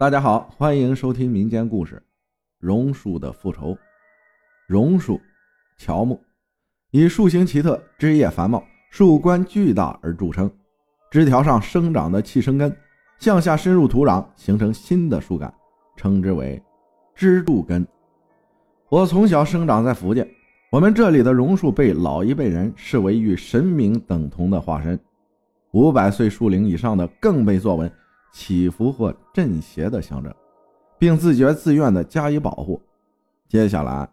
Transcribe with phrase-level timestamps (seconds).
[0.00, 1.96] 大家好，欢迎收听民间故事
[2.60, 3.72] 《榕树的复仇》。
[4.68, 5.20] 榕树，
[5.76, 6.20] 乔木，
[6.92, 10.48] 以树形奇特、枝叶繁茂、树冠巨大而著称。
[11.10, 12.72] 枝条上生长的气生根，
[13.18, 15.52] 向下深入土壤，形成新的树干，
[15.96, 16.62] 称之为
[17.16, 17.84] 支柱根。
[18.90, 20.24] 我从小生长在福建，
[20.70, 24.96] 我们这里的榕树被老一辈人视为与神明等同的化身，
[25.72, 27.90] 五百岁树龄以上的更被作为。
[28.32, 30.32] 祈福或镇邪的象征，
[30.98, 32.80] 并自觉自愿地加以保护。
[33.48, 34.08] 接下来，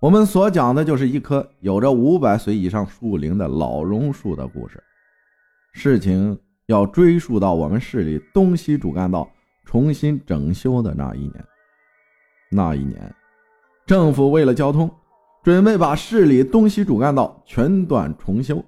[0.00, 4.82] 我们所讲的就是一棵有着五百岁以上树龄的老榕树的故事。
[5.72, 9.30] 事情要追溯到我们市里东西主干道
[9.64, 11.44] 重新整修的那一年。
[12.50, 13.14] 那一年，
[13.86, 14.90] 政府为了交通，
[15.44, 18.62] 准备把市里东西主干道全段重修。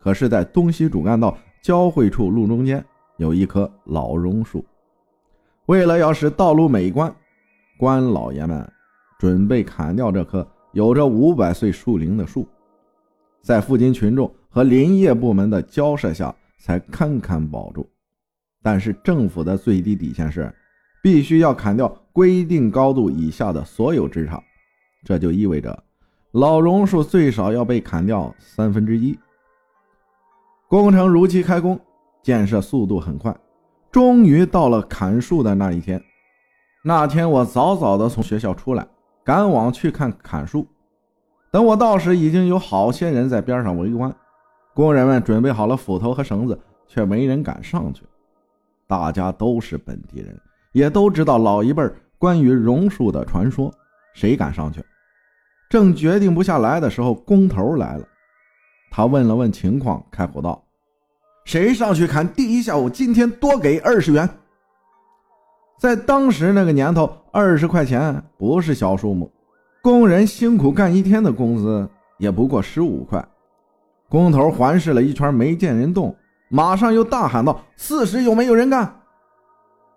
[0.00, 2.82] 可是，在东西主干道交汇处路中间。
[3.18, 4.64] 有一棵老榕树，
[5.66, 7.14] 为了要使道路美观，
[7.76, 8.66] 官老爷们
[9.18, 12.48] 准备砍掉这棵有着五百岁树龄的树，
[13.42, 17.88] 在附近群众和林业部门的交涉下，才堪堪保住。
[18.62, 20.54] 但是政府的最低底线是，
[21.02, 24.40] 必须要砍掉规定高度以下的所有枝杈，
[25.04, 25.76] 这就意味着
[26.30, 29.18] 老榕树最少要被砍掉三分之一。
[30.68, 31.78] 工程如期开工。
[32.22, 33.34] 建设速度很快，
[33.90, 36.02] 终于到了砍树的那一天。
[36.84, 38.86] 那天我早早的从学校出来，
[39.24, 40.66] 赶往去看砍树。
[41.50, 44.14] 等我到时，已经有好些人在边上围观。
[44.74, 48.04] 工人们准备好了斧头和绳子，却没人敢上去。
[48.86, 50.40] 大家都是本地人，
[50.72, 51.82] 也都知道老一辈
[52.16, 53.72] 关于榕树的传说，
[54.14, 54.84] 谁敢上去？
[55.68, 58.06] 正决定不下来的时候，工头来了。
[58.90, 60.62] 他问了问情况，开口道。
[61.48, 64.28] 谁上去砍第一下午，今天多给二十元。
[65.78, 69.32] 在当时那个年头，二十块钱不是小数目，
[69.80, 71.88] 工人辛苦干一天的工资
[72.18, 73.26] 也不过十五块。
[74.10, 76.14] 工头环视了一圈，没见人动，
[76.50, 79.00] 马上又大喊道：“四十有没有人干？”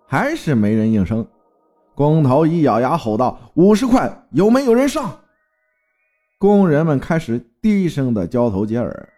[0.08, 1.26] 还是没人应声。
[1.94, 5.18] 工头一咬牙吼道：“五十块有没有人上？”
[6.40, 9.11] 工人们开始低声的交头接耳。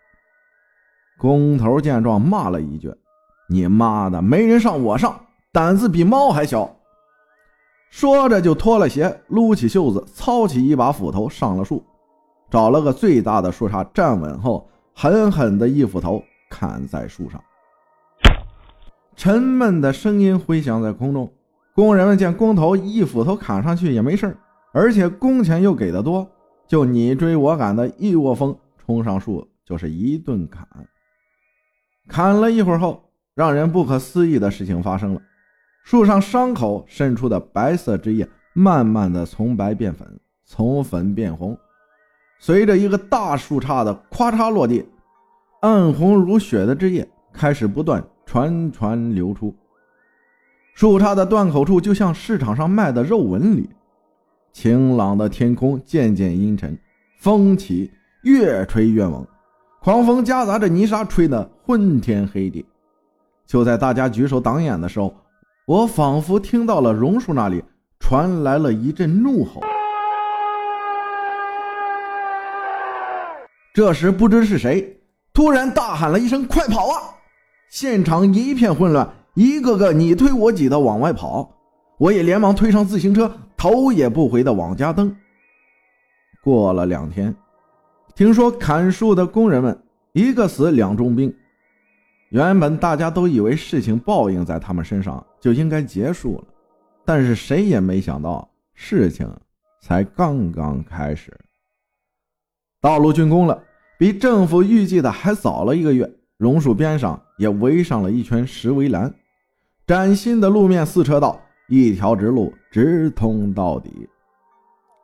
[1.19, 2.93] 工头见状，骂了一句
[3.49, 5.19] ：“你妈的，没人上我上，
[5.53, 6.77] 胆子比猫还小！”
[7.91, 11.85] 说着就脱了鞋，撸起袖子，操起一把斧头上了树，
[12.51, 17.41] 找了个最大的树杈站稳后，狠狠的一斧头砍在树上。
[19.17, 21.33] 沉闷的声音回响在空中。
[21.73, 24.37] 工人们见工头一斧头砍上去也没事
[24.73, 26.29] 而且工钱又给的多，
[26.67, 30.67] 就你追我赶的一窝蜂冲上树，就是一顿砍。
[32.15, 35.23] 砍了一会儿后，让人不可思议的事情发生了：
[35.83, 41.59] 树上伤口渗出的白色汁液，慢慢的从白变粉，从粉变红，
[42.39, 44.87] 随着一个大树杈的咔嚓落地，
[45.63, 49.53] 暗红如血的汁液开始不断传传流出。
[50.77, 53.69] 树杈的断口处就像市场上卖的肉纹理。
[54.53, 56.79] 晴朗的天空渐渐阴沉，
[57.19, 57.91] 风起
[58.23, 59.27] 越吹越猛。
[59.84, 62.65] 狂风夹杂着泥沙，吹得昏天黑地。
[63.47, 65.15] 就在大家举手挡眼的时候，
[65.67, 67.62] 我仿佛听到了榕树那里
[68.00, 69.61] 传来了一阵怒吼。
[73.75, 74.99] 这时，不知是谁
[75.34, 76.97] 突然大喊了一声：“快跑啊！”
[77.69, 81.47] 现场一片混乱，一个个你推我挤的往外跑。
[81.99, 85.15] 我也连忙推上自行车，头也不回的往家蹬。
[86.43, 87.37] 过了两天。
[88.15, 89.77] 听说砍树的工人们
[90.13, 91.35] 一个死两重病，
[92.29, 96.45] 原本大家都以为事情报应在他们身上就应该结束了，
[97.05, 99.29] 但是谁也没想到事情
[99.81, 101.37] 才刚刚开始。
[102.81, 103.61] 道路竣工了，
[103.99, 106.09] 比政府预计的还早了一个月。
[106.37, 109.13] 榕树边上也围上了一圈石围栏，
[109.87, 114.09] 崭新的路面四车道，一条直路直通到底。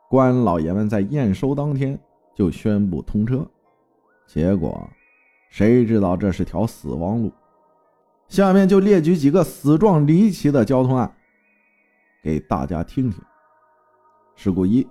[0.09, 1.99] 官老爷们在验收当天。
[2.35, 3.45] 就宣布通车，
[4.27, 4.89] 结果
[5.49, 7.31] 谁知道这是条死亡路？
[8.27, 11.13] 下面就列举几个死状离奇的交通案，
[12.23, 13.21] 给大家听听。
[14.35, 14.87] 事故一：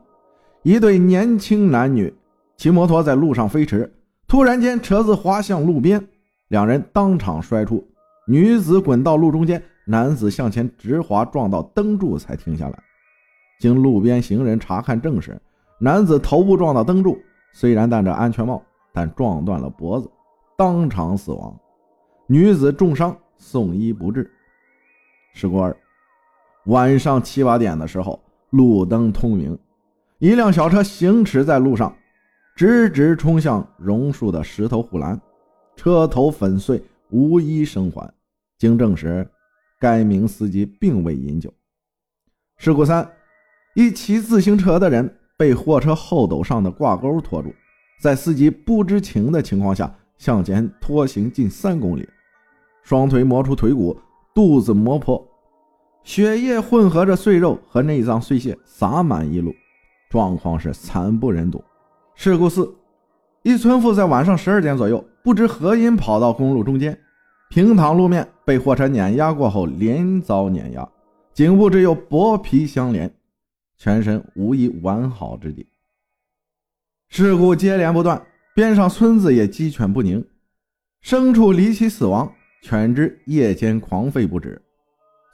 [0.62, 2.12] 一对年轻男女
[2.56, 3.90] 骑摩托在路上飞驰，
[4.28, 6.06] 突然间车子滑向路边，
[6.48, 7.82] 两人当场摔出，
[8.26, 12.78] 女子滚到路中间，男子向前直滑，撞到灯柱才停下来。
[13.58, 15.40] 经路边行人查看证实，
[15.80, 17.18] 男子头部撞到灯柱。
[17.52, 18.62] 虽然戴着安全帽，
[18.92, 20.10] 但撞断了脖子，
[20.56, 21.58] 当场死亡。
[22.26, 24.30] 女子重伤，送医不治。
[25.34, 25.76] 事故二：
[26.66, 29.58] 晚上七八点的时候，路灯通明，
[30.18, 31.94] 一辆小车行驶在路上，
[32.54, 35.20] 直直冲向榕树的石头护栏，
[35.76, 38.12] 车头粉碎，无一生还。
[38.58, 39.28] 经证实，
[39.78, 41.52] 该名司机并未饮酒。
[42.58, 43.10] 事故三：
[43.74, 47.50] 一骑自行车的人被货车后斗上的挂钩拖住，
[47.98, 52.06] 在司机不知情的情况下向前拖行近三公里，
[52.82, 53.98] 双腿磨出腿骨，
[54.34, 55.26] 肚子磨破。
[56.04, 59.54] 血液混合着碎肉和内脏碎屑洒满一路，
[60.10, 61.64] 状况是惨不忍睹。
[62.14, 62.70] 事故四：
[63.42, 66.94] 一村妇在晚上十二点左右，不知何因跑到公路中间，
[67.48, 70.86] 平躺路面被货车碾压过后连遭碾压，
[71.32, 73.10] 颈部只有薄皮相连，
[73.82, 75.66] 全身无一完好之地。
[77.08, 78.22] 事故接连不断，
[78.54, 80.22] 边上村子也鸡犬不宁，
[81.02, 82.30] 牲畜离奇死亡，
[82.62, 84.60] 犬只夜间狂吠不止。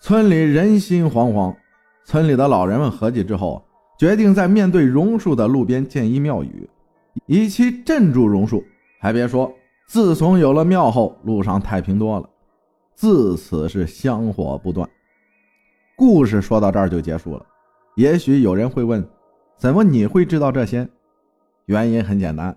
[0.00, 1.56] 村里人心惶惶，
[2.04, 3.66] 村里的老人们合计之后，
[3.98, 6.70] 决定在面对榕树的路边建一庙宇，
[7.26, 8.64] 以期镇住榕树。
[9.00, 9.52] 还别说，
[9.88, 12.30] 自从有了庙后，路上太平多了，
[12.94, 14.88] 自此是香火不断。
[15.96, 17.44] 故事说到这儿就结束了。
[17.96, 19.06] 也许有人会问，
[19.56, 20.86] 怎么你会知道这些？
[21.64, 22.54] 原因很简单，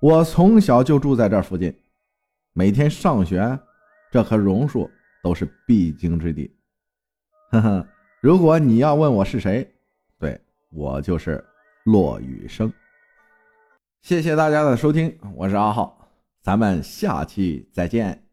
[0.00, 1.74] 我从小就住在这附近，
[2.54, 3.58] 每天上学，
[4.10, 4.90] 这棵榕树
[5.22, 6.50] 都是必经之地。
[7.50, 7.86] 呵呵，
[8.22, 9.70] 如果你要问我是谁，
[10.18, 10.40] 对
[10.70, 11.44] 我就是
[11.84, 12.72] 骆雨生。
[14.00, 16.08] 谢谢大家的收听，我是阿浩，
[16.40, 18.29] 咱们下期再见。